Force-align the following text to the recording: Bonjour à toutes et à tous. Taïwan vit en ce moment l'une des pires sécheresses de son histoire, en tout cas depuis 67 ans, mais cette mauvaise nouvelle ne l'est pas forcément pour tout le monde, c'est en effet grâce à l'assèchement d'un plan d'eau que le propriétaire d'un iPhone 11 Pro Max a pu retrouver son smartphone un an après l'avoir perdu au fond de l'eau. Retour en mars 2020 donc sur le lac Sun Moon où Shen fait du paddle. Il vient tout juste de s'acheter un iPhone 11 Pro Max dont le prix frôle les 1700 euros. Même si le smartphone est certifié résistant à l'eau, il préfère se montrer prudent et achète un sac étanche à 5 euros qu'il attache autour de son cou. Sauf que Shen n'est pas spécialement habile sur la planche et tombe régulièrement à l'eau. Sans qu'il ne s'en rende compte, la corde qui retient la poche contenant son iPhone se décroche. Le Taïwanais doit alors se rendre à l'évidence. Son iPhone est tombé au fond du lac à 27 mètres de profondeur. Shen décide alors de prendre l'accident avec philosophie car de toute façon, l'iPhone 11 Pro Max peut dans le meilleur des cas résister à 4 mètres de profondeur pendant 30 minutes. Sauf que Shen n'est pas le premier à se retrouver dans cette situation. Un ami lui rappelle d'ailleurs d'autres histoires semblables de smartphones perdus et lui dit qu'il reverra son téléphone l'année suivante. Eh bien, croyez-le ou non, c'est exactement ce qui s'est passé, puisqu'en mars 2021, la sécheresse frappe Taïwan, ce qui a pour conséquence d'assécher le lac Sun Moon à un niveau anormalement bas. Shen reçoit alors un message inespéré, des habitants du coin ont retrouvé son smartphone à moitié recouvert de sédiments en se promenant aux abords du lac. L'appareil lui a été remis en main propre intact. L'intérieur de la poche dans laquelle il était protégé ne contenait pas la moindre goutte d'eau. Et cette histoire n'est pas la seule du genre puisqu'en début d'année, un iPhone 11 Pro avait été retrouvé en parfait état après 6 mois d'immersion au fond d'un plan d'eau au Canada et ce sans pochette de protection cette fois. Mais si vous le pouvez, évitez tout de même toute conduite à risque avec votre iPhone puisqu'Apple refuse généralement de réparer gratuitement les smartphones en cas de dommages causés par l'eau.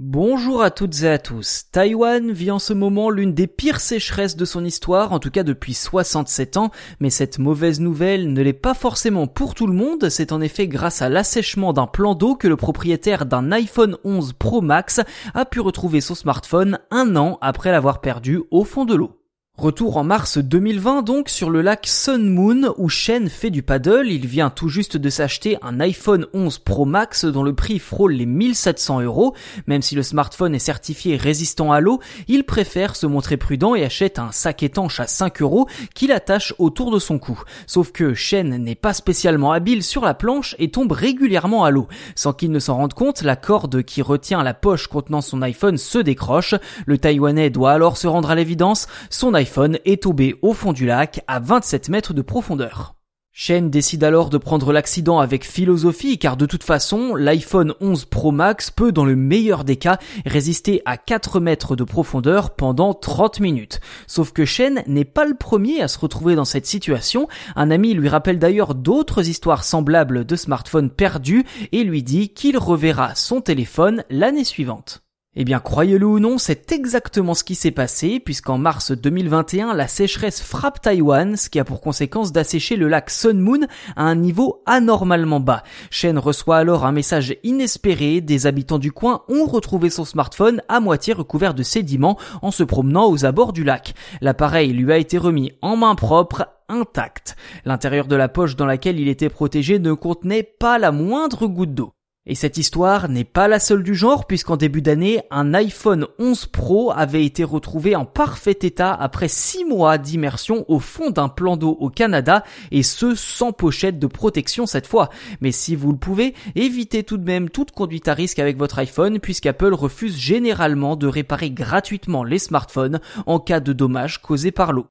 Bonjour 0.00 0.62
à 0.62 0.70
toutes 0.70 1.02
et 1.02 1.08
à 1.08 1.18
tous. 1.18 1.64
Taïwan 1.72 2.30
vit 2.30 2.52
en 2.52 2.60
ce 2.60 2.72
moment 2.72 3.10
l'une 3.10 3.34
des 3.34 3.48
pires 3.48 3.80
sécheresses 3.80 4.36
de 4.36 4.44
son 4.44 4.64
histoire, 4.64 5.12
en 5.12 5.18
tout 5.18 5.32
cas 5.32 5.42
depuis 5.42 5.74
67 5.74 6.56
ans, 6.56 6.70
mais 7.00 7.10
cette 7.10 7.40
mauvaise 7.40 7.80
nouvelle 7.80 8.32
ne 8.32 8.40
l'est 8.40 8.52
pas 8.52 8.74
forcément 8.74 9.26
pour 9.26 9.56
tout 9.56 9.66
le 9.66 9.72
monde, 9.72 10.08
c'est 10.08 10.30
en 10.30 10.40
effet 10.40 10.68
grâce 10.68 11.02
à 11.02 11.08
l'assèchement 11.08 11.72
d'un 11.72 11.88
plan 11.88 12.14
d'eau 12.14 12.36
que 12.36 12.46
le 12.46 12.54
propriétaire 12.54 13.26
d'un 13.26 13.50
iPhone 13.50 13.96
11 14.04 14.34
Pro 14.34 14.60
Max 14.60 15.00
a 15.34 15.44
pu 15.44 15.58
retrouver 15.58 16.00
son 16.00 16.14
smartphone 16.14 16.78
un 16.92 17.16
an 17.16 17.36
après 17.40 17.72
l'avoir 17.72 18.00
perdu 18.00 18.40
au 18.52 18.62
fond 18.62 18.84
de 18.84 18.94
l'eau. 18.94 19.17
Retour 19.58 19.96
en 19.96 20.04
mars 20.04 20.38
2020 20.38 21.02
donc 21.02 21.28
sur 21.28 21.50
le 21.50 21.62
lac 21.62 21.84
Sun 21.88 22.28
Moon 22.28 22.72
où 22.76 22.88
Shen 22.88 23.28
fait 23.28 23.50
du 23.50 23.64
paddle. 23.64 24.06
Il 24.06 24.24
vient 24.24 24.50
tout 24.50 24.68
juste 24.68 24.96
de 24.96 25.10
s'acheter 25.10 25.58
un 25.62 25.80
iPhone 25.80 26.28
11 26.32 26.58
Pro 26.58 26.84
Max 26.84 27.24
dont 27.24 27.42
le 27.42 27.52
prix 27.52 27.80
frôle 27.80 28.12
les 28.12 28.24
1700 28.24 29.00
euros. 29.00 29.34
Même 29.66 29.82
si 29.82 29.96
le 29.96 30.04
smartphone 30.04 30.54
est 30.54 30.60
certifié 30.60 31.16
résistant 31.16 31.72
à 31.72 31.80
l'eau, 31.80 31.98
il 32.28 32.44
préfère 32.44 32.94
se 32.94 33.08
montrer 33.08 33.36
prudent 33.36 33.74
et 33.74 33.84
achète 33.84 34.20
un 34.20 34.30
sac 34.30 34.62
étanche 34.62 35.00
à 35.00 35.08
5 35.08 35.42
euros 35.42 35.66
qu'il 35.92 36.12
attache 36.12 36.54
autour 36.60 36.92
de 36.92 37.00
son 37.00 37.18
cou. 37.18 37.42
Sauf 37.66 37.90
que 37.90 38.14
Shen 38.14 38.62
n'est 38.62 38.76
pas 38.76 38.92
spécialement 38.92 39.50
habile 39.50 39.82
sur 39.82 40.04
la 40.04 40.14
planche 40.14 40.54
et 40.60 40.70
tombe 40.70 40.92
régulièrement 40.92 41.64
à 41.64 41.72
l'eau. 41.72 41.88
Sans 42.14 42.32
qu'il 42.32 42.52
ne 42.52 42.60
s'en 42.60 42.76
rende 42.76 42.94
compte, 42.94 43.22
la 43.22 43.34
corde 43.34 43.82
qui 43.82 44.02
retient 44.02 44.44
la 44.44 44.54
poche 44.54 44.86
contenant 44.86 45.20
son 45.20 45.42
iPhone 45.42 45.78
se 45.78 45.98
décroche. 45.98 46.54
Le 46.86 46.96
Taïwanais 46.96 47.50
doit 47.50 47.72
alors 47.72 47.96
se 47.96 48.06
rendre 48.06 48.30
à 48.30 48.36
l'évidence. 48.36 48.86
Son 49.10 49.34
iPhone 49.34 49.47
est 49.84 50.02
tombé 50.02 50.36
au 50.42 50.52
fond 50.52 50.72
du 50.72 50.86
lac 50.86 51.22
à 51.26 51.40
27 51.40 51.88
mètres 51.88 52.14
de 52.14 52.22
profondeur. 52.22 52.94
Shen 53.40 53.70
décide 53.70 54.02
alors 54.02 54.30
de 54.30 54.36
prendre 54.36 54.72
l'accident 54.72 55.20
avec 55.20 55.44
philosophie 55.46 56.18
car 56.18 56.36
de 56.36 56.44
toute 56.44 56.64
façon, 56.64 57.14
l'iPhone 57.14 57.72
11 57.80 58.06
Pro 58.06 58.32
Max 58.32 58.72
peut 58.72 58.90
dans 58.90 59.04
le 59.04 59.14
meilleur 59.14 59.62
des 59.62 59.76
cas 59.76 59.98
résister 60.26 60.82
à 60.86 60.96
4 60.96 61.38
mètres 61.38 61.76
de 61.76 61.84
profondeur 61.84 62.56
pendant 62.56 62.94
30 62.94 63.38
minutes. 63.38 63.80
Sauf 64.08 64.32
que 64.32 64.44
Shen 64.44 64.82
n'est 64.88 65.04
pas 65.04 65.24
le 65.24 65.36
premier 65.36 65.80
à 65.82 65.86
se 65.86 66.00
retrouver 66.00 66.34
dans 66.34 66.44
cette 66.44 66.66
situation. 66.66 67.28
Un 67.54 67.70
ami 67.70 67.94
lui 67.94 68.08
rappelle 68.08 68.40
d'ailleurs 68.40 68.74
d'autres 68.74 69.28
histoires 69.28 69.62
semblables 69.62 70.24
de 70.24 70.34
smartphones 70.34 70.90
perdus 70.90 71.44
et 71.70 71.84
lui 71.84 72.02
dit 72.02 72.30
qu'il 72.30 72.58
reverra 72.58 73.14
son 73.14 73.40
téléphone 73.40 74.02
l'année 74.10 74.44
suivante. 74.44 75.04
Eh 75.40 75.44
bien, 75.44 75.60
croyez-le 75.60 76.04
ou 76.04 76.18
non, 76.18 76.36
c'est 76.36 76.72
exactement 76.72 77.32
ce 77.32 77.44
qui 77.44 77.54
s'est 77.54 77.70
passé, 77.70 78.18
puisqu'en 78.18 78.58
mars 78.58 78.90
2021, 78.90 79.72
la 79.72 79.86
sécheresse 79.86 80.42
frappe 80.42 80.80
Taïwan, 80.80 81.36
ce 81.36 81.48
qui 81.48 81.60
a 81.60 81.64
pour 81.64 81.80
conséquence 81.80 82.32
d'assécher 82.32 82.74
le 82.74 82.88
lac 82.88 83.08
Sun 83.08 83.38
Moon 83.38 83.60
à 83.94 84.02
un 84.02 84.16
niveau 84.16 84.64
anormalement 84.66 85.38
bas. 85.38 85.62
Shen 85.92 86.18
reçoit 86.18 86.56
alors 86.56 86.84
un 86.84 86.90
message 86.90 87.36
inespéré, 87.44 88.20
des 88.20 88.48
habitants 88.48 88.80
du 88.80 88.90
coin 88.90 89.22
ont 89.28 89.46
retrouvé 89.46 89.90
son 89.90 90.04
smartphone 90.04 90.60
à 90.68 90.80
moitié 90.80 91.14
recouvert 91.14 91.54
de 91.54 91.62
sédiments 91.62 92.18
en 92.42 92.50
se 92.50 92.64
promenant 92.64 93.08
aux 93.08 93.24
abords 93.24 93.52
du 93.52 93.62
lac. 93.62 93.94
L'appareil 94.20 94.72
lui 94.72 94.92
a 94.92 94.98
été 94.98 95.18
remis 95.18 95.52
en 95.62 95.76
main 95.76 95.94
propre 95.94 96.48
intact. 96.68 97.36
L'intérieur 97.64 98.08
de 98.08 98.16
la 98.16 98.28
poche 98.28 98.56
dans 98.56 98.66
laquelle 98.66 98.98
il 98.98 99.06
était 99.06 99.28
protégé 99.28 99.78
ne 99.78 99.92
contenait 99.92 100.42
pas 100.42 100.78
la 100.78 100.90
moindre 100.90 101.46
goutte 101.46 101.74
d'eau. 101.74 101.92
Et 102.30 102.34
cette 102.34 102.58
histoire 102.58 103.08
n'est 103.08 103.24
pas 103.24 103.48
la 103.48 103.58
seule 103.58 103.82
du 103.82 103.94
genre 103.94 104.26
puisqu'en 104.26 104.58
début 104.58 104.82
d'année, 104.82 105.22
un 105.30 105.54
iPhone 105.54 106.06
11 106.18 106.44
Pro 106.46 106.92
avait 106.94 107.24
été 107.24 107.42
retrouvé 107.42 107.96
en 107.96 108.04
parfait 108.04 108.58
état 108.60 108.92
après 108.92 109.28
6 109.28 109.64
mois 109.64 109.96
d'immersion 109.96 110.66
au 110.68 110.78
fond 110.78 111.08
d'un 111.08 111.30
plan 111.30 111.56
d'eau 111.56 111.78
au 111.80 111.88
Canada 111.88 112.44
et 112.70 112.82
ce 112.82 113.14
sans 113.14 113.52
pochette 113.52 113.98
de 113.98 114.06
protection 114.06 114.66
cette 114.66 114.86
fois. 114.86 115.08
Mais 115.40 115.52
si 115.52 115.74
vous 115.74 115.90
le 115.90 115.96
pouvez, 115.96 116.34
évitez 116.54 117.02
tout 117.02 117.16
de 117.16 117.24
même 117.24 117.48
toute 117.48 117.70
conduite 117.70 118.08
à 118.08 118.14
risque 118.14 118.38
avec 118.38 118.58
votre 118.58 118.78
iPhone 118.78 119.20
puisqu'Apple 119.20 119.72
refuse 119.72 120.18
généralement 120.18 120.96
de 120.96 121.06
réparer 121.06 121.50
gratuitement 121.50 122.24
les 122.24 122.38
smartphones 122.38 123.00
en 123.24 123.38
cas 123.38 123.60
de 123.60 123.72
dommages 123.72 124.20
causés 124.20 124.52
par 124.52 124.74
l'eau. 124.74 124.88